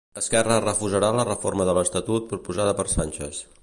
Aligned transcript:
Esquerra 0.19 0.57
refusarà 0.63 1.11
la 1.19 1.27
reforma 1.29 1.69
de 1.69 1.77
l'Estatut 1.79 2.29
proposada 2.35 2.77
per 2.81 2.93
Sánchez. 2.99 3.49